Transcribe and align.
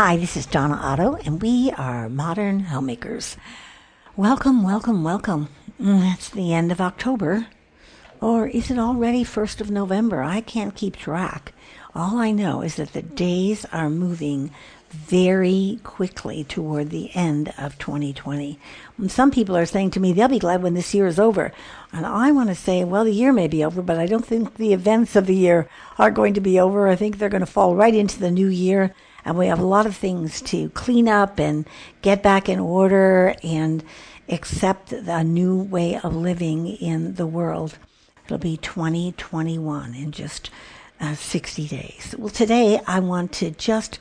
Hi, 0.00 0.16
this 0.16 0.36
is 0.36 0.46
Donna 0.46 0.76
Otto, 0.76 1.16
and 1.24 1.42
we 1.42 1.72
are 1.72 2.08
Modern 2.08 2.60
Homemakers. 2.60 3.36
Welcome, 4.16 4.62
welcome, 4.62 5.02
welcome. 5.02 5.48
Mm, 5.80 6.14
It's 6.14 6.30
the 6.30 6.54
end 6.54 6.70
of 6.70 6.80
October. 6.80 7.48
Or 8.20 8.46
is 8.46 8.70
it 8.70 8.78
already 8.78 9.24
1st 9.24 9.60
of 9.60 9.72
November? 9.72 10.22
I 10.22 10.40
can't 10.40 10.76
keep 10.76 10.94
track. 10.94 11.52
All 11.96 12.18
I 12.18 12.30
know 12.30 12.62
is 12.62 12.76
that 12.76 12.92
the 12.92 13.02
days 13.02 13.64
are 13.72 13.90
moving 13.90 14.52
very 14.90 15.78
quickly 15.84 16.44
toward 16.44 16.90
the 16.90 17.10
end 17.14 17.52
of 17.58 17.78
2020. 17.78 18.58
And 18.96 19.10
some 19.10 19.30
people 19.30 19.56
are 19.56 19.66
saying 19.66 19.90
to 19.92 20.00
me 20.00 20.12
they'll 20.12 20.28
be 20.28 20.38
glad 20.38 20.62
when 20.62 20.74
this 20.74 20.94
year 20.94 21.06
is 21.06 21.18
over. 21.18 21.52
And 21.92 22.06
I 22.06 22.30
want 22.30 22.48
to 22.48 22.54
say, 22.54 22.84
well, 22.84 23.04
the 23.04 23.12
year 23.12 23.32
may 23.32 23.48
be 23.48 23.64
over, 23.64 23.82
but 23.82 23.98
I 23.98 24.06
don't 24.06 24.24
think 24.24 24.54
the 24.56 24.72
events 24.72 25.16
of 25.16 25.26
the 25.26 25.34
year 25.34 25.68
are 25.98 26.10
going 26.10 26.34
to 26.34 26.40
be 26.40 26.58
over. 26.58 26.88
I 26.88 26.96
think 26.96 27.18
they're 27.18 27.28
going 27.28 27.40
to 27.40 27.46
fall 27.46 27.74
right 27.74 27.94
into 27.94 28.18
the 28.18 28.30
new 28.30 28.48
year. 28.48 28.94
And 29.24 29.36
we 29.36 29.48
have 29.48 29.58
a 29.58 29.66
lot 29.66 29.86
of 29.86 29.96
things 29.96 30.40
to 30.42 30.70
clean 30.70 31.08
up 31.08 31.38
and 31.38 31.68
get 32.02 32.22
back 32.22 32.48
in 32.48 32.58
order 32.58 33.34
and 33.42 33.84
accept 34.28 34.92
a 34.92 35.24
new 35.24 35.62
way 35.62 35.98
of 35.98 36.14
living 36.14 36.66
in 36.66 37.14
the 37.14 37.26
world. 37.26 37.78
It'll 38.24 38.38
be 38.38 38.56
2021 38.58 39.94
in 39.94 40.12
just 40.12 40.50
uh, 41.00 41.14
60 41.14 41.68
days. 41.68 42.14
Well, 42.18 42.28
today 42.28 42.80
I 42.86 43.00
want 43.00 43.32
to 43.34 43.50
just, 43.52 43.98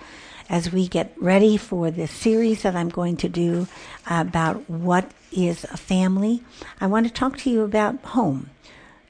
as 0.50 0.72
we 0.72 0.88
get 0.88 1.14
ready 1.18 1.58
for 1.58 1.92
this 1.92 2.12
series 2.12 2.62
that 2.62 2.76
I'm 2.76 2.90
going 2.90 3.18
to 3.18 3.30
do 3.30 3.68
about 4.10 4.70
what 4.70 5.12
is 5.32 5.64
a 5.66 5.78
family, 5.78 6.44
I 6.80 6.88
want 6.88 7.08
to 7.08 7.14
talk 7.14 7.38
to 7.40 7.50
you 7.50 7.62
about 7.64 8.00
home, 8.04 8.50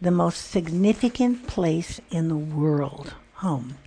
the 0.02 0.12
most 0.12 0.50
significant 0.50 1.48
place 1.48 2.02
in 2.10 2.28
the 2.28 2.38
world, 2.38 3.14
home. 3.36 3.78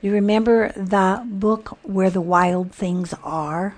You 0.00 0.12
remember 0.12 0.72
the 0.72 1.22
book 1.24 1.78
Where 1.82 2.10
the 2.10 2.20
Wild 2.20 2.72
Things 2.72 3.14
Are, 3.24 3.74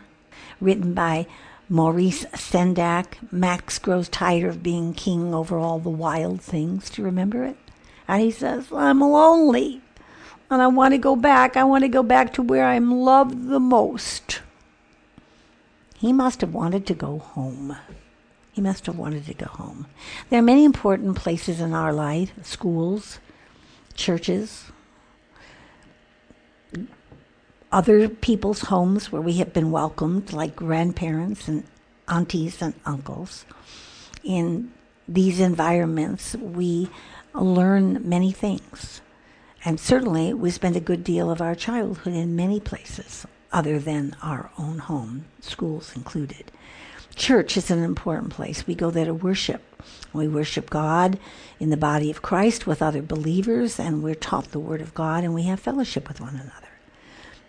written 0.61 0.93
by 0.93 1.27
Maurice 1.69 2.25
Sendak, 2.27 3.15
Max 3.31 3.79
grows 3.79 4.09
tired 4.09 4.49
of 4.49 4.63
being 4.63 4.95
king 4.95 5.35
over 5.35 5.59
all 5.59 5.79
the 5.79 5.91
wild 5.91 6.41
things. 6.41 6.91
Do 6.91 7.03
you 7.03 7.07
remember 7.07 7.45
it? 7.45 7.57
And 8.07 8.23
he 8.23 8.31
says, 8.31 8.73
I'm 8.73 9.01
lonely 9.01 9.83
and 10.51 10.63
I 10.63 10.67
want 10.67 10.95
to 10.95 10.99
go 10.99 11.17
back. 11.17 11.57
I 11.57 11.65
want 11.65 11.85
to 11.85 11.89
go 11.89 12.03
back 12.03 12.33
to 12.35 12.43
where 12.43 12.65
I'm 12.65 12.91
loved 12.91 13.49
the 13.49 13.61
most. 13.61 14.41
He 15.97 16.13
must 16.13 16.41
have 16.41 16.55
wanted 16.55 16.87
to 16.87 16.95
go 16.95 17.19
home. 17.19 17.77
He 18.53 18.61
must 18.61 18.87
have 18.87 18.97
wanted 18.97 19.27
to 19.27 19.35
go 19.35 19.47
home. 19.47 19.87
There 20.31 20.39
are 20.39 20.43
many 20.43 20.65
important 20.65 21.17
places 21.17 21.61
in 21.61 21.75
our 21.75 21.93
life 21.93 22.33
schools, 22.43 23.19
churches, 23.95 24.71
other 27.71 28.09
people's 28.09 28.63
homes 28.63 29.13
where 29.13 29.23
we 29.23 29.35
have 29.35 29.53
been 29.53 29.71
welcomed, 29.71 30.33
like 30.33 30.57
grandparents 30.57 31.49
and 31.49 31.65
aunties 32.09 32.63
and 32.63 32.75
uncles. 32.87 33.45
In 34.25 34.73
these 35.07 35.41
environments, 35.41 36.35
we 36.35 36.89
learn 37.35 38.09
many 38.09 38.33
things. 38.33 39.01
And 39.69 39.79
certainly, 39.79 40.33
we 40.33 40.51
spend 40.51 40.77
a 40.77 40.81
good 40.81 41.05
deal 41.05 41.31
of 41.31 41.43
our 41.43 41.55
childhood 41.55 42.15
in 42.15 42.35
many 42.35 42.59
places 42.59 43.27
other 43.53 43.79
than 43.79 44.17
our 44.23 44.51
own 44.57 44.79
home, 44.79 45.27
schools 45.43 45.95
included. 45.95 46.51
Church 47.15 47.55
is 47.55 47.71
an 47.71 47.83
important 47.85 48.33
place. 48.33 48.67
We 48.67 48.75
go 48.75 48.91
there 48.91 49.05
to 49.05 49.13
worship. 49.13 49.61
We 50.15 50.27
worship 50.27 50.71
God 50.71 51.19
in 51.61 51.69
the 51.69 51.77
body 51.77 52.11
of 52.11 52.23
Christ 52.23 52.67
with 52.67 52.81
other 52.81 53.03
believers, 53.03 53.79
and 53.79 54.03
we're 54.03 54.15
taught 54.15 54.53
the 54.53 54.59
Word 54.59 54.81
of 54.81 54.95
God, 54.95 55.23
and 55.23 55.35
we 55.35 55.43
have 55.43 55.61
fellowship 55.61 56.09
with 56.09 56.19
one 56.19 56.37
another. 56.37 56.69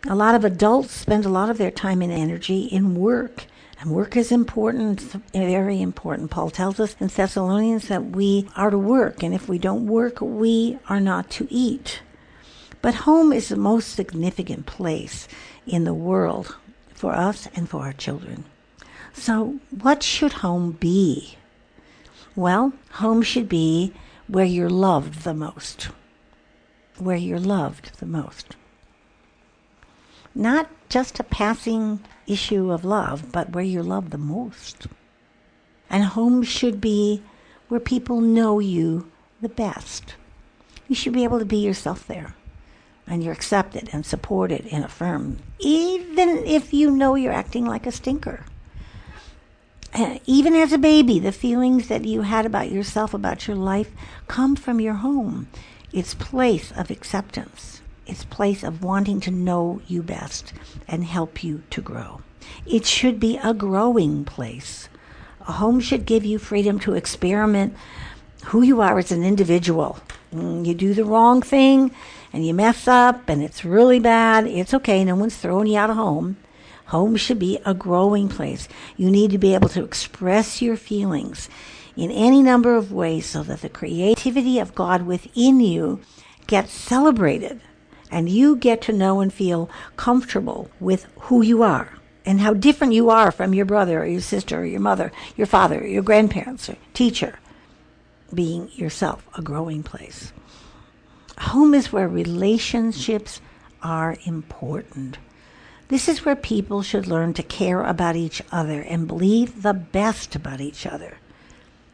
A 0.09 0.13
lot 0.13 0.35
of 0.35 0.43
adults 0.43 0.91
spend 0.91 1.23
a 1.23 1.29
lot 1.29 1.49
of 1.49 1.57
their 1.57 1.71
time 1.71 2.01
and 2.01 2.11
energy 2.11 2.63
in 2.63 2.95
work. 2.95 3.45
And 3.79 3.91
work 3.91 4.17
is 4.17 4.29
important, 4.29 4.99
very 5.33 5.81
important. 5.81 6.31
Paul 6.31 6.49
tells 6.49 6.81
us 6.81 6.97
in 6.99 7.07
Thessalonians 7.07 7.87
that 7.87 8.07
we 8.07 8.49
are 8.57 8.71
to 8.71 8.77
work, 8.77 9.23
and 9.23 9.33
if 9.33 9.47
we 9.47 9.57
don't 9.57 9.87
work, 9.87 10.19
we 10.19 10.79
are 10.89 10.99
not 10.99 11.29
to 11.29 11.47
eat. 11.49 12.01
But 12.81 12.95
home 12.95 13.33
is 13.33 13.49
the 13.49 13.55
most 13.55 13.89
significant 13.89 14.65
place 14.65 15.27
in 15.67 15.83
the 15.83 15.93
world 15.93 16.55
for 16.93 17.13
us 17.13 17.47
and 17.55 17.69
for 17.69 17.81
our 17.81 17.93
children. 17.93 18.45
So, 19.13 19.59
what 19.69 20.03
should 20.03 20.33
home 20.33 20.71
be? 20.71 21.35
Well, 22.35 22.73
home 22.91 23.21
should 23.21 23.49
be 23.49 23.93
where 24.27 24.45
you're 24.45 24.69
loved 24.69 25.23
the 25.23 25.33
most. 25.33 25.89
Where 26.97 27.17
you're 27.17 27.39
loved 27.39 27.99
the 27.99 28.05
most 28.05 28.55
not 30.35 30.69
just 30.89 31.19
a 31.19 31.23
passing 31.23 31.99
issue 32.27 32.71
of 32.71 32.85
love, 32.85 33.31
but 33.31 33.51
where 33.51 33.63
you're 33.63 33.83
loved 33.83 34.11
the 34.11 34.17
most. 34.17 34.87
And 35.89 36.03
home 36.03 36.43
should 36.43 36.79
be 36.79 37.21
where 37.67 37.79
people 37.79 38.21
know 38.21 38.59
you 38.59 39.11
the 39.41 39.49
best. 39.49 40.15
You 40.87 40.95
should 40.95 41.13
be 41.13 41.23
able 41.23 41.39
to 41.39 41.45
be 41.45 41.57
yourself 41.57 42.07
there. 42.07 42.35
And 43.09 43.23
you're 43.23 43.33
accepted 43.33 43.89
and 43.91 44.05
supported 44.05 44.67
and 44.71 44.85
affirmed, 44.85 45.41
even 45.57 46.29
if 46.45 46.73
you 46.73 46.91
know 46.91 47.15
you're 47.15 47.33
acting 47.33 47.65
like 47.65 47.87
a 47.87 47.91
stinker. 47.91 48.45
Even 50.27 50.53
as 50.53 50.71
a 50.71 50.77
baby, 50.77 51.19
the 51.19 51.31
feelings 51.31 51.87
that 51.87 52.05
you 52.05 52.21
had 52.21 52.45
about 52.45 52.71
yourself, 52.71 53.13
about 53.13 53.47
your 53.47 53.57
life, 53.57 53.89
come 54.27 54.55
from 54.55 54.79
your 54.79 54.93
home. 54.93 55.47
Its 55.91 56.13
place 56.13 56.71
of 56.73 56.91
acceptance 56.91 57.81
its 58.09 58.25
place 58.25 58.63
of 58.63 58.83
wanting 58.83 59.19
to 59.21 59.31
know 59.31 59.81
you 59.87 60.01
best 60.01 60.51
and 60.87 61.03
help 61.03 61.43
you 61.43 61.61
to 61.69 61.81
grow. 61.81 62.21
It 62.65 62.85
should 62.85 63.19
be 63.19 63.37
a 63.37 63.53
growing 63.53 64.25
place. 64.25 64.89
A 65.41 65.53
home 65.53 65.79
should 65.79 66.05
give 66.05 66.25
you 66.25 66.39
freedom 66.39 66.79
to 66.79 66.95
experiment 66.95 67.75
who 68.45 68.61
you 68.61 68.81
are 68.81 68.97
as 68.97 69.11
an 69.11 69.23
individual. 69.23 69.99
Mm, 70.33 70.65
you 70.65 70.73
do 70.73 70.93
the 70.93 71.05
wrong 71.05 71.41
thing 71.41 71.91
and 72.31 72.45
you 72.45 72.53
mess 72.53 72.87
up 72.87 73.29
and 73.29 73.41
it's 73.41 73.65
really 73.65 73.99
bad. 73.99 74.45
It's 74.47 74.73
okay. 74.73 75.03
No 75.03 75.15
one's 75.15 75.37
throwing 75.37 75.67
you 75.67 75.77
out 75.77 75.89
of 75.89 75.95
home. 75.95 76.37
Home 76.87 77.15
should 77.15 77.39
be 77.39 77.59
a 77.65 77.73
growing 77.73 78.29
place. 78.29 78.67
You 78.97 79.11
need 79.11 79.31
to 79.31 79.37
be 79.37 79.53
able 79.53 79.69
to 79.69 79.83
express 79.83 80.61
your 80.61 80.75
feelings 80.75 81.49
in 81.95 82.11
any 82.11 82.41
number 82.41 82.75
of 82.75 82.91
ways 82.91 83.25
so 83.25 83.43
that 83.43 83.61
the 83.61 83.69
creativity 83.69 84.59
of 84.59 84.75
God 84.75 85.05
within 85.05 85.59
you 85.59 85.99
gets 86.47 86.71
celebrated 86.71 87.61
and 88.11 88.29
you 88.29 88.55
get 88.55 88.81
to 88.81 88.93
know 88.93 89.19
and 89.19 89.31
feel 89.31 89.69
comfortable 89.97 90.69
with 90.79 91.05
who 91.21 91.41
you 91.41 91.61
are 91.61 91.99
and 92.25 92.39
how 92.41 92.53
different 92.53 92.93
you 92.93 93.09
are 93.09 93.31
from 93.31 93.53
your 93.53 93.65
brother 93.65 94.01
or 94.01 94.05
your 94.05 94.21
sister 94.21 94.61
or 94.61 94.65
your 94.65 94.79
mother, 94.79 95.11
your 95.35 95.47
father, 95.47 95.85
your 95.85 96.03
grandparents, 96.03 96.69
or 96.69 96.77
teacher. 96.93 97.39
Being 98.33 98.69
yourself 98.73 99.27
a 99.37 99.41
growing 99.41 99.83
place. 99.83 100.33
Home 101.39 101.73
is 101.73 101.91
where 101.91 102.07
relationships 102.07 103.41
are 103.81 104.17
important. 104.25 105.17
This 105.87 106.07
is 106.07 106.23
where 106.23 106.35
people 106.35 106.81
should 106.83 107.07
learn 107.07 107.33
to 107.33 107.43
care 107.43 107.81
about 107.81 108.15
each 108.15 108.41
other 108.51 108.81
and 108.81 109.07
believe 109.07 109.63
the 109.63 109.73
best 109.73 110.35
about 110.35 110.61
each 110.61 110.85
other. 110.85 111.17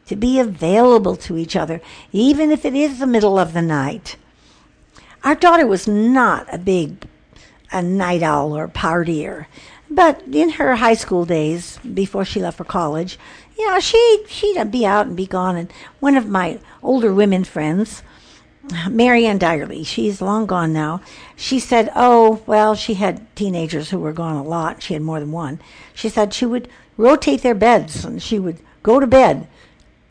To 0.07 0.15
be 0.15 0.39
available 0.39 1.15
to 1.17 1.37
each 1.37 1.55
other, 1.55 1.81
even 2.11 2.51
if 2.51 2.65
it 2.65 2.73
is 2.73 2.99
the 2.99 3.07
middle 3.07 3.39
of 3.39 3.53
the 3.53 3.61
night 3.61 4.17
our 5.25 5.33
daughter 5.33 5.65
was 5.65 5.87
not 5.87 6.45
a 6.53 6.59
big 6.59 7.07
a 7.71 7.81
night 7.81 8.21
owl 8.21 8.55
or 8.55 8.67
partier, 8.67 9.47
but 9.89 10.21
in 10.31 10.51
her 10.51 10.75
high 10.75 10.93
school 10.93 11.25
days, 11.25 11.79
before 11.93 12.25
she 12.25 12.41
left 12.41 12.57
for 12.57 12.63
college, 12.63 13.17
you 13.57 13.67
know, 13.67 13.79
she 13.79 14.23
she'd 14.27 14.71
be 14.71 14.85
out 14.85 15.07
and 15.07 15.15
be 15.15 15.27
gone. 15.27 15.55
And 15.55 15.71
one 15.99 16.15
of 16.15 16.27
my 16.27 16.59
older 16.83 17.13
women 17.13 17.43
friends, 17.43 18.03
Marianne 18.89 19.39
Dyerly, 19.39 19.85
she's 19.85 20.21
long 20.21 20.45
gone 20.45 20.73
now. 20.73 21.01
She 21.35 21.59
said, 21.59 21.91
"Oh, 21.95 22.41
well, 22.45 22.75
she 22.75 22.95
had 22.95 23.33
teenagers 23.35 23.89
who 23.89 23.99
were 23.99 24.13
gone 24.13 24.35
a 24.35 24.43
lot. 24.43 24.81
She 24.81 24.93
had 24.93 25.03
more 25.03 25.19
than 25.19 25.31
one. 25.31 25.59
She 25.93 26.09
said 26.09 26.33
she 26.33 26.45
would 26.45 26.67
rotate 26.97 27.41
their 27.41 27.55
beds, 27.55 28.03
and 28.03 28.21
she 28.21 28.39
would 28.39 28.59
go 28.83 28.99
to 28.99 29.07
bed." 29.07 29.47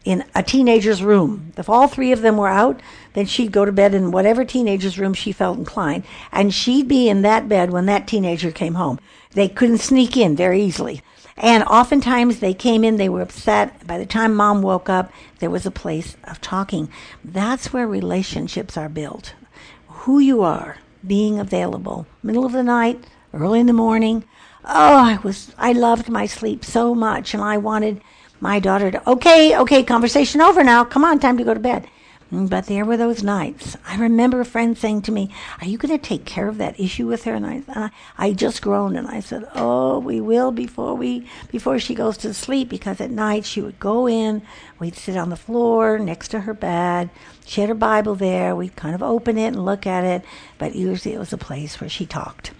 In 0.04 0.24
a 0.34 0.42
teenager's 0.42 1.02
room. 1.02 1.52
If 1.56 1.68
all 1.68 1.88
three 1.88 2.12
of 2.12 2.20
them 2.20 2.36
were 2.36 2.48
out, 2.48 2.80
then 3.14 3.26
she'd 3.26 3.52
go 3.52 3.64
to 3.64 3.72
bed 3.72 3.94
in 3.94 4.10
whatever 4.10 4.44
teenager's 4.44 4.98
room 4.98 5.14
she 5.14 5.32
felt 5.32 5.58
inclined, 5.58 6.04
and 6.30 6.52
she'd 6.52 6.88
be 6.88 7.08
in 7.08 7.22
that 7.22 7.48
bed 7.48 7.70
when 7.70 7.86
that 7.86 8.06
teenager 8.06 8.50
came 8.50 8.74
home. 8.74 9.00
They 9.32 9.48
couldn't 9.48 9.78
sneak 9.78 10.16
in 10.16 10.36
very 10.36 10.62
easily. 10.62 11.02
And 11.36 11.64
oftentimes 11.64 12.38
they 12.38 12.54
came 12.54 12.84
in, 12.84 12.96
they 12.96 13.08
were 13.08 13.22
upset. 13.22 13.86
By 13.86 13.98
the 13.98 14.06
time 14.06 14.34
mom 14.34 14.62
woke 14.62 14.88
up, 14.88 15.10
there 15.40 15.50
was 15.50 15.66
a 15.66 15.70
place 15.70 16.16
of 16.24 16.40
talking. 16.40 16.88
That's 17.24 17.72
where 17.72 17.88
relationships 17.88 18.76
are 18.76 18.88
built. 18.88 19.34
Who 19.88 20.20
you 20.20 20.42
are, 20.42 20.78
being 21.04 21.40
available, 21.40 22.06
middle 22.22 22.44
of 22.44 22.52
the 22.52 22.62
night, 22.62 23.04
early 23.32 23.58
in 23.58 23.66
the 23.66 23.72
morning. 23.72 24.24
Oh, 24.64 24.96
I 24.96 25.18
was, 25.24 25.52
I 25.58 25.72
loved 25.72 26.08
my 26.08 26.26
sleep 26.26 26.64
so 26.64 26.94
much 26.94 27.34
and 27.34 27.42
I 27.42 27.58
wanted 27.58 28.00
my 28.40 28.58
daughter 28.58 28.90
to, 28.90 29.10
okay, 29.10 29.56
okay, 29.58 29.82
conversation 29.82 30.40
over 30.40 30.62
now. 30.62 30.84
Come 30.84 31.04
on, 31.04 31.18
time 31.18 31.38
to 31.38 31.44
go 31.44 31.54
to 31.54 31.60
bed. 31.60 31.88
Mm, 32.32 32.48
but 32.48 32.66
there 32.66 32.84
were 32.84 32.96
those 32.96 33.22
nights. 33.22 33.76
I 33.86 33.96
remember 33.96 34.40
a 34.40 34.44
friend 34.44 34.76
saying 34.76 35.02
to 35.02 35.12
me, 35.12 35.30
Are 35.60 35.66
you 35.66 35.78
going 35.78 35.96
to 35.96 36.02
take 36.02 36.24
care 36.24 36.48
of 36.48 36.58
that 36.58 36.78
issue 36.80 37.06
with 37.06 37.24
her? 37.24 37.34
And 37.34 37.46
I, 37.46 37.54
and 37.54 37.64
I, 37.68 37.90
I 38.16 38.32
just 38.32 38.62
groaned 38.62 38.96
and 38.96 39.06
I 39.06 39.20
said, 39.20 39.46
Oh, 39.54 39.98
we 39.98 40.20
will 40.20 40.50
before 40.50 40.94
we 40.94 41.28
before 41.50 41.78
she 41.78 41.94
goes 41.94 42.16
to 42.18 42.34
sleep 42.34 42.68
because 42.68 43.00
at 43.00 43.10
night 43.10 43.44
she 43.44 43.60
would 43.60 43.78
go 43.78 44.08
in, 44.08 44.42
we'd 44.78 44.96
sit 44.96 45.16
on 45.16 45.30
the 45.30 45.36
floor 45.36 45.98
next 45.98 46.28
to 46.28 46.40
her 46.40 46.54
bed. 46.54 47.10
She 47.44 47.60
had 47.60 47.68
her 47.68 47.74
Bible 47.74 48.14
there. 48.14 48.56
We'd 48.56 48.76
kind 48.76 48.94
of 48.94 49.02
open 49.02 49.36
it 49.38 49.48
and 49.48 49.64
look 49.64 49.86
at 49.86 50.04
it, 50.04 50.24
but 50.58 50.74
usually 50.74 51.14
it 51.14 51.18
was 51.18 51.32
a 51.32 51.38
place 51.38 51.80
where 51.80 51.90
she 51.90 52.06
talked. 52.06 52.52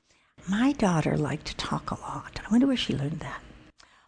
My 0.47 0.73
daughter 0.73 1.17
liked 1.17 1.47
to 1.47 1.57
talk 1.57 1.91
a 1.91 2.01
lot. 2.01 2.39
I 2.47 2.51
wonder 2.51 2.67
where 2.67 2.77
she 2.77 2.95
learned 2.95 3.21
that. 3.21 3.41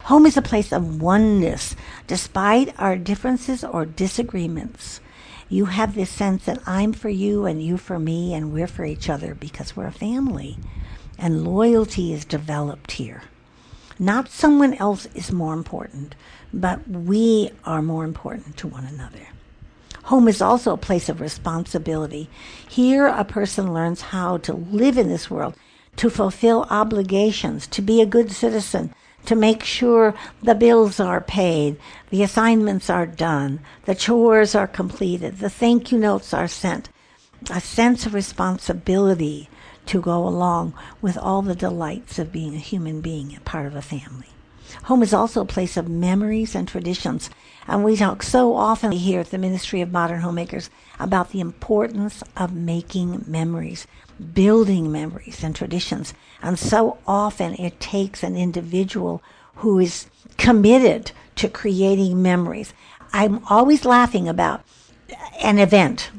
Home 0.07 0.25
is 0.25 0.37
a 0.37 0.41
place 0.41 0.71
of 0.71 1.01
oneness, 1.01 1.75
despite 2.07 2.77
our 2.79 2.97
differences 2.97 3.63
or 3.63 3.85
disagreements 3.85 4.99
you 5.49 5.65
have 5.65 5.95
this 5.95 6.09
sense 6.09 6.45
that 6.45 6.61
I'm 6.67 6.93
for 6.93 7.09
you 7.09 7.45
and 7.45 7.63
you 7.63 7.77
for 7.77 7.99
me 7.99 8.33
and 8.33 8.51
we're 8.51 8.67
for 8.67 8.85
each 8.85 9.09
other 9.09 9.33
because 9.33 9.75
we're 9.75 9.87
a 9.87 9.91
family. 9.91 10.57
And 11.17 11.47
loyalty 11.47 12.13
is 12.13 12.25
developed 12.25 12.93
here. 12.93 13.23
Not 13.97 14.29
someone 14.29 14.73
else 14.75 15.07
is 15.15 15.31
more 15.31 15.53
important, 15.53 16.15
but 16.53 16.87
we 16.87 17.51
are 17.63 17.81
more 17.81 18.03
important 18.03 18.57
to 18.57 18.67
one 18.67 18.85
another. 18.85 19.27
Home 20.03 20.27
is 20.27 20.41
also 20.41 20.73
a 20.73 20.77
place 20.77 21.09
of 21.09 21.19
responsibility. 21.19 22.29
Here, 22.67 23.07
a 23.07 23.25
person 23.25 23.73
learns 23.73 24.01
how 24.01 24.37
to 24.39 24.53
live 24.53 24.97
in 24.97 25.09
this 25.09 25.31
world, 25.31 25.55
to 25.95 26.09
fulfill 26.09 26.67
obligations, 26.69 27.67
to 27.67 27.81
be 27.81 28.01
a 28.01 28.05
good 28.05 28.31
citizen, 28.31 28.93
to 29.27 29.35
make 29.35 29.61
sure 29.61 30.15
the 30.41 30.55
bills 30.55 30.99
are 30.99 31.21
paid, 31.21 31.77
the 32.09 32.23
assignments 32.23 32.89
are 32.89 33.05
done, 33.05 33.59
the 33.85 33.93
chores 33.93 34.55
are 34.55 34.67
completed, 34.67 35.37
the 35.39 35.49
thank 35.49 35.91
you 35.91 35.99
notes 35.99 36.33
are 36.33 36.47
sent. 36.47 36.89
A 37.51 37.61
sense 37.61 38.05
of 38.05 38.13
responsibility 38.13 39.49
to 39.85 40.01
go 40.01 40.25
along 40.27 40.73
with 41.01 41.17
all 41.17 41.41
the 41.41 41.55
delights 41.55 42.17
of 42.17 42.31
being 42.31 42.55
a 42.55 42.59
human 42.59 43.01
being 43.01 43.33
and 43.33 43.43
part 43.43 43.65
of 43.65 43.75
a 43.75 43.81
family. 43.81 44.29
Home 44.83 45.03
is 45.03 45.13
also 45.13 45.41
a 45.41 45.45
place 45.45 45.75
of 45.75 45.89
memories 45.89 46.55
and 46.55 46.67
traditions. 46.67 47.29
And 47.67 47.83
we 47.83 47.97
talk 47.97 48.23
so 48.23 48.55
often 48.55 48.93
here 48.93 49.19
at 49.19 49.31
the 49.31 49.37
Ministry 49.37 49.81
of 49.81 49.91
Modern 49.91 50.21
Homemakers 50.21 50.69
about 50.99 51.31
the 51.31 51.41
importance 51.41 52.23
of 52.37 52.53
making 52.53 53.25
memories 53.27 53.87
building 54.33 54.91
memories 54.91 55.43
and 55.43 55.55
traditions. 55.55 56.13
And 56.41 56.57
so 56.57 56.97
often 57.07 57.53
it 57.55 57.79
takes 57.79 58.23
an 58.23 58.35
individual 58.35 59.21
who 59.55 59.79
is 59.79 60.07
committed 60.37 61.11
to 61.35 61.49
creating 61.49 62.21
memories. 62.21 62.73
I'm 63.13 63.43
always 63.49 63.85
laughing 63.85 64.27
about 64.27 64.63
an 65.41 65.59
event. 65.59 66.11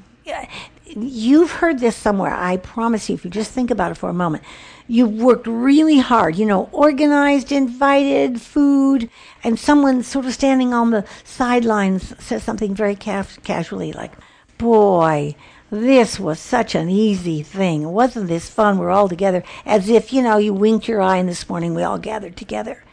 You've 0.87 1.53
heard 1.53 1.81
this 1.81 1.97
somewhere. 1.97 2.35
I 2.35 2.57
promise 2.57 3.09
you, 3.09 3.15
if 3.15 3.25
you 3.25 3.31
just 3.31 3.53
think 3.53 3.71
about 3.71 3.93
it 3.93 3.97
for 3.97 4.09
a 4.09 4.15
moment, 4.15 4.43
you've 4.89 5.13
worked 5.13 5.47
really 5.47 5.99
hard, 5.99 6.37
you 6.37 6.47
know, 6.47 6.69
organized, 6.73 7.53
invited, 7.53 8.41
food, 8.41 9.11
and 9.45 9.59
someone 9.59 10.03
sort 10.03 10.25
of 10.25 10.33
standing 10.33 10.73
on 10.73 10.91
the 10.91 11.05
sidelines 11.25 12.15
says 12.19 12.43
something 12.43 12.75
very 12.75 12.97
ca- 12.97 13.27
casually 13.45 13.93
like, 13.93 14.13
Boy, 14.57 15.37
this 15.71 16.19
was 16.19 16.39
such 16.39 16.75
an 16.75 16.89
easy 16.89 17.43
thing. 17.43 17.91
Wasn't 17.91 18.29
this 18.29 18.49
fun? 18.49 18.79
We're 18.79 18.91
all 18.91 19.09
together. 19.09 19.43
As 19.67 19.89
if, 19.89 20.13
you 20.13 20.23
know, 20.23 20.39
you 20.39 20.55
winked 20.55 20.89
your 20.89 21.03
eye 21.03 21.19
and 21.19 21.29
this 21.29 21.49
morning 21.49 21.75
we 21.75 21.83
all 21.83 21.99
gathered 21.99 22.37
together. 22.37 22.85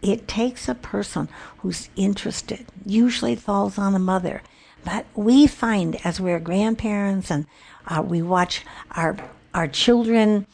It 0.00 0.28
takes 0.28 0.68
a 0.68 0.74
person 0.74 1.28
who's 1.58 1.88
interested. 1.96 2.66
Usually 2.84 3.32
it 3.32 3.40
falls 3.40 3.78
on 3.78 3.94
a 3.94 3.98
mother. 3.98 4.42
But 4.84 5.06
we 5.14 5.46
find 5.46 5.98
as 6.04 6.20
we're 6.20 6.40
grandparents 6.40 7.30
and 7.30 7.46
uh, 7.86 8.02
we 8.02 8.22
watch 8.22 8.64
our, 8.92 9.16
our 9.52 9.68
children 9.68 10.46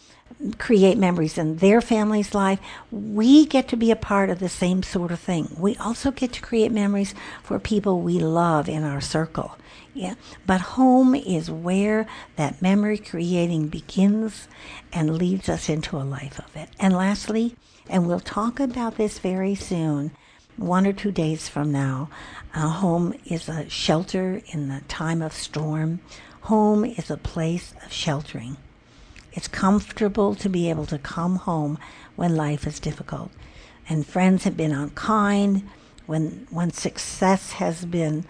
create 0.59 0.97
memories 0.97 1.37
in 1.37 1.57
their 1.57 1.81
family's 1.81 2.35
life, 2.35 2.61
we 2.91 3.47
get 3.47 3.69
to 3.69 3.77
be 3.77 3.91
a 3.91 3.97
part 3.97 4.31
of 4.31 4.39
the 4.39 4.49
same 4.49 4.83
sort 4.83 5.11
of 5.11 5.21
thing. 5.21 5.55
We 5.59 5.77
also 5.77 6.11
get 6.11 6.33
to 6.35 6.41
create 6.41 6.73
memories 6.73 7.15
for 7.43 7.59
people 7.59 8.01
we 8.01 8.19
love 8.19 8.69
in 8.69 8.85
our 8.85 9.01
circle. 9.01 9.57
Yeah, 9.93 10.15
but 10.47 10.61
home 10.61 11.15
is 11.15 11.51
where 11.51 12.07
that 12.37 12.63
memory 12.63 12.99
creating 12.99 13.69
begins 13.69 14.49
and 14.93 15.19
leads 15.19 15.49
us 15.49 15.69
into 15.69 15.97
a 15.97 16.05
life 16.05 16.39
of 16.39 16.57
it. 16.57 16.71
And 16.79 16.95
lastly, 16.95 17.57
and 17.89 18.07
we'll 18.07 18.21
talk 18.21 18.61
about 18.61 18.97
this 18.97 19.19
very 19.19 19.55
soon, 19.55 20.13
one 20.57 20.87
or 20.87 20.93
two 20.93 21.11
days 21.11 21.49
from 21.49 21.73
now, 21.73 22.09
a 22.55 22.69
home 22.69 23.15
is 23.25 23.49
a 23.49 23.69
shelter 23.69 24.43
in 24.47 24.69
the 24.69 24.83
time 24.89 25.23
of 25.23 25.33
storm. 25.33 26.01
Home 26.43 26.85
is 26.85 27.11
a 27.11 27.17
place 27.17 27.75
of 27.85 27.93
sheltering. 27.93 28.57
It's 29.33 29.49
comfortable 29.49 30.35
to 30.35 30.49
be 30.49 30.71
able 30.71 30.87
to 30.87 30.99
come 30.99 31.37
home 31.37 31.79
when 32.17 32.37
life 32.37 32.67
is 32.67 32.81
difficult. 32.81 33.31
And 33.89 34.07
friends 34.07 34.45
have 34.45 34.57
been 34.57 34.73
unkind, 34.73 35.69
when, 36.07 36.47
when 36.51 36.73
success 36.73 37.53
has 37.53 37.85
been 37.85 38.25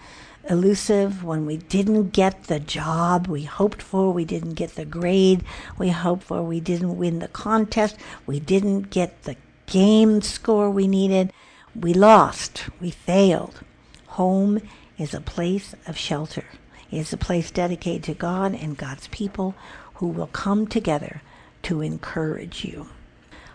elusive, 0.49 1.25
when 1.25 1.47
we 1.47 1.57
didn't 1.57 2.11
get 2.11 2.45
the 2.45 2.61
job 2.61 3.27
we 3.27 3.45
hoped 3.45 3.83
for, 3.83 4.13
we 4.13 4.25
didn't 4.25 4.55
get 4.55 4.75
the 4.75 4.85
grade 4.85 5.45
we 5.79 5.91
hoped 5.91 6.25
for, 6.25 6.43
we 6.43 6.61
didn't 6.61 6.97
win 6.97 7.19
the 7.19 7.29
contest, 7.29 7.97
we 8.27 8.41
didn't 8.41 8.91
get 8.91 9.23
the 9.23 9.37
game 9.67 10.21
score 10.21 10.71
we 10.71 10.87
needed, 10.87 11.33
we 11.75 11.95
lost, 11.95 12.65
we 12.81 12.91
failed. 12.91 13.61
Home 14.09 14.61
is 14.99 15.15
a 15.15 15.21
place 15.21 15.75
of 15.87 15.97
shelter. 15.97 16.45
It 16.91 16.99
is 16.99 17.13
a 17.13 17.17
place 17.17 17.51
dedicated 17.51 18.03
to 18.05 18.15
God 18.15 18.55
and 18.55 18.77
God's 18.77 19.09
people 19.09 19.55
who 20.01 20.09
will 20.09 20.29
come 20.29 20.67
together 20.67 21.21
to 21.63 21.83
encourage 21.83 22.65
you. 22.65 22.89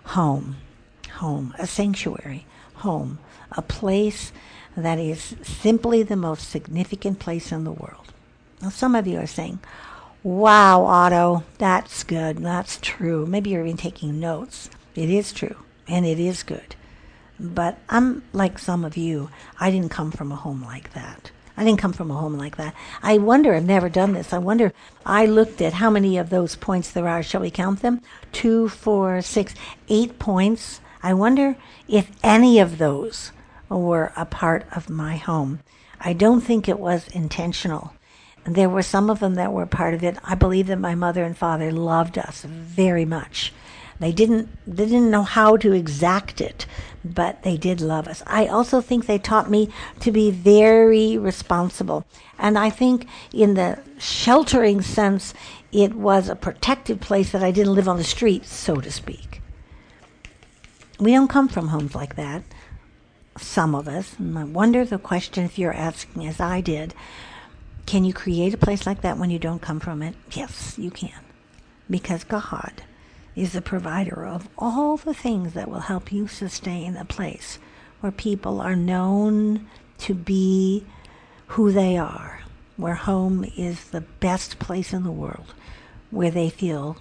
Home, 0.05 0.57
home, 1.13 1.55
a 1.57 1.65
sanctuary, 1.65 2.45
home, 2.75 3.17
a 3.51 3.63
place 3.63 4.31
that 4.77 4.99
is 4.99 5.35
simply 5.41 6.03
the 6.03 6.15
most 6.15 6.47
significant 6.47 7.17
place 7.17 7.51
in 7.51 7.63
the 7.63 7.71
world. 7.71 8.13
Now, 8.61 8.69
some 8.69 8.93
of 8.93 9.07
you 9.07 9.17
are 9.19 9.27
saying, 9.27 9.57
Wow, 10.21 10.85
Otto, 10.85 11.43
that's 11.57 12.03
good. 12.03 12.37
That's 12.37 12.77
true. 12.79 13.25
Maybe 13.25 13.49
you're 13.49 13.65
even 13.65 13.77
taking 13.77 14.19
notes. 14.19 14.69
It 14.93 15.09
is 15.09 15.33
true, 15.33 15.55
and 15.87 16.05
it 16.05 16.19
is 16.19 16.43
good. 16.43 16.75
But 17.39 17.79
I'm 17.89 18.23
like 18.33 18.59
some 18.59 18.85
of 18.85 18.97
you. 18.97 19.29
I 19.59 19.71
didn't 19.71 19.89
come 19.89 20.11
from 20.11 20.31
a 20.31 20.35
home 20.35 20.63
like 20.63 20.93
that. 20.93 21.31
I 21.57 21.63
didn't 21.63 21.79
come 21.79 21.93
from 21.93 22.11
a 22.11 22.15
home 22.15 22.37
like 22.37 22.57
that. 22.57 22.73
I 23.01 23.17
wonder, 23.17 23.53
I've 23.53 23.65
never 23.65 23.89
done 23.89 24.13
this. 24.13 24.33
I 24.33 24.37
wonder, 24.37 24.73
I 25.05 25.25
looked 25.25 25.61
at 25.61 25.73
how 25.73 25.89
many 25.89 26.17
of 26.17 26.29
those 26.29 26.55
points 26.55 26.91
there 26.91 27.07
are. 27.07 27.23
Shall 27.23 27.41
we 27.41 27.51
count 27.51 27.81
them? 27.81 28.01
Two, 28.31 28.67
four, 28.67 29.21
six, 29.21 29.53
eight 29.87 30.19
points. 30.19 30.81
I 31.01 31.13
wonder 31.13 31.55
if 31.87 32.11
any 32.23 32.59
of 32.59 32.77
those 32.77 33.31
were 33.69 34.11
a 34.15 34.25
part 34.25 34.65
of 34.75 34.89
my 34.89 35.17
home. 35.17 35.61
I 35.99 36.13
don't 36.13 36.41
think 36.41 36.67
it 36.67 36.79
was 36.79 37.07
intentional. 37.09 37.93
There 38.45 38.69
were 38.69 38.83
some 38.83 39.09
of 39.09 39.19
them 39.19 39.35
that 39.35 39.53
were 39.53 39.65
part 39.65 39.93
of 39.93 40.03
it. 40.03 40.17
I 40.23 40.35
believe 40.35 40.67
that 40.67 40.77
my 40.77 40.93
mother 40.93 41.23
and 41.23 41.35
father 41.35 41.71
loved 41.71 42.17
us 42.17 42.43
very 42.43 43.05
much. 43.05 43.53
They 43.99 44.11
didn't 44.11 44.49
they 44.67 44.85
didn't 44.85 45.11
know 45.11 45.23
how 45.23 45.57
to 45.57 45.73
exact 45.73 46.41
it, 46.41 46.65
but 47.03 47.43
they 47.43 47.57
did 47.57 47.81
love 47.81 48.07
us. 48.07 48.23
I 48.27 48.47
also 48.47 48.81
think 48.81 49.05
they 49.05 49.17
taught 49.17 49.49
me 49.49 49.69
to 50.01 50.11
be 50.11 50.31
very 50.31 51.17
responsible. 51.17 52.05
And 52.37 52.57
I 52.57 52.69
think 52.69 53.07
in 53.33 53.53
the 53.53 53.79
sheltering 53.97 54.81
sense, 54.81 55.33
it 55.71 55.93
was 55.93 56.27
a 56.27 56.35
protected 56.35 56.99
place 56.99 57.31
that 57.31 57.43
I 57.43 57.51
didn't 57.51 57.75
live 57.75 57.87
on 57.87 57.97
the 57.97 58.03
streets, 58.03 58.53
so 58.53 58.75
to 58.75 58.91
speak. 58.91 59.41
We 60.99 61.11
don't 61.11 61.29
come 61.29 61.47
from 61.47 61.69
homes 61.69 61.95
like 61.95 62.15
that 62.15 62.43
some 63.37 63.75
of 63.75 63.87
us. 63.87 64.17
And 64.17 64.37
I 64.37 64.43
wonder 64.43 64.85
the 64.85 64.97
question 64.97 65.43
if 65.43 65.59
you're 65.59 65.73
asking, 65.73 66.25
as 66.25 66.39
I 66.39 66.61
did, 66.61 66.93
can 67.85 68.03
you 68.05 68.13
create 68.13 68.53
a 68.53 68.57
place 68.57 68.85
like 68.85 69.01
that 69.01 69.17
when 69.17 69.29
you 69.29 69.39
don't 69.39 69.61
come 69.61 69.79
from 69.79 70.01
it? 70.01 70.15
Yes, 70.31 70.77
you 70.77 70.91
can. 70.91 71.11
Because 71.89 72.23
God 72.23 72.83
is 73.35 73.53
the 73.53 73.61
provider 73.61 74.25
of 74.25 74.47
all 74.57 74.97
the 74.97 75.13
things 75.13 75.53
that 75.53 75.69
will 75.69 75.81
help 75.81 76.11
you 76.11 76.27
sustain 76.27 76.95
a 76.95 77.05
place 77.05 77.59
where 77.99 78.11
people 78.11 78.61
are 78.61 78.75
known 78.75 79.67
to 79.97 80.13
be 80.13 80.85
who 81.47 81.71
they 81.71 81.97
are, 81.97 82.41
where 82.77 82.95
home 82.95 83.45
is 83.57 83.85
the 83.85 84.01
best 84.01 84.59
place 84.59 84.93
in 84.93 85.03
the 85.03 85.11
world, 85.11 85.53
where 86.11 86.31
they 86.31 86.49
feel 86.49 86.97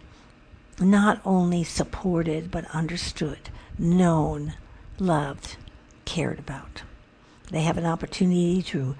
not 0.81 1.21
only 1.25 1.63
supported 1.63 2.51
but 2.51 2.65
understood, 2.75 3.39
known, 3.79 4.55
loved, 4.99 5.57
cared 6.05 6.39
about. 6.39 6.83
They 7.51 7.63
have 7.63 7.79
an 7.79 7.87
opportunity 7.87 8.63
to 8.63 8.97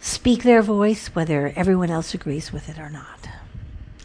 speak 0.00 0.42
their 0.42 0.62
voice, 0.62 1.08
whether 1.08 1.52
everyone 1.56 1.90
else 1.90 2.14
agrees 2.14 2.52
with 2.52 2.68
it 2.68 2.78
or 2.78 2.90
not. 2.90 3.28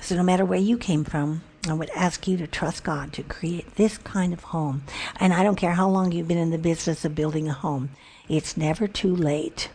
So, 0.01 0.15
no 0.15 0.23
matter 0.23 0.43
where 0.43 0.59
you 0.59 0.77
came 0.77 1.03
from, 1.03 1.43
I 1.67 1.73
would 1.73 1.91
ask 1.91 2.27
you 2.27 2.37
to 2.37 2.47
trust 2.47 2.83
God 2.83 3.13
to 3.13 3.23
create 3.23 3.75
this 3.75 3.97
kind 3.99 4.33
of 4.33 4.45
home. 4.45 4.83
And 5.19 5.33
I 5.33 5.43
don't 5.43 5.57
care 5.57 5.73
how 5.73 5.89
long 5.89 6.11
you've 6.11 6.27
been 6.27 6.37
in 6.37 6.49
the 6.49 6.57
business 6.57 7.05
of 7.05 7.13
building 7.13 7.47
a 7.47 7.53
home, 7.53 7.91
it's 8.27 8.57
never 8.57 8.87
too 8.87 9.15
late 9.15 9.69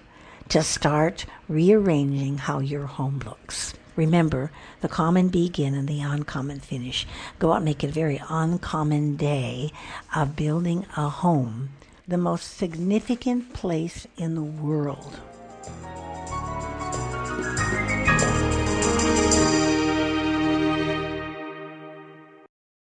to 0.49 0.62
start 0.62 1.26
rearranging 1.49 2.38
how 2.38 2.59
your 2.59 2.87
home 2.87 3.21
looks. 3.25 3.75
Remember, 3.95 4.50
the 4.81 4.88
common 4.88 5.28
begin 5.28 5.75
and 5.75 5.88
the 5.88 6.00
uncommon 6.00 6.61
finish. 6.61 7.07
Go 7.38 7.52
out 7.52 7.57
and 7.57 7.64
make 7.64 7.83
it 7.83 7.90
a 7.90 7.93
very 7.93 8.21
uncommon 8.28 9.16
day 9.16 9.73
of 10.14 10.37
building 10.37 10.87
a 10.97 11.09
home, 11.09 11.71
the 12.07 12.19
most 12.19 12.57
significant 12.57 13.55
place 13.55 14.07
in 14.16 14.35
the 14.35 14.43
world. 14.43 15.21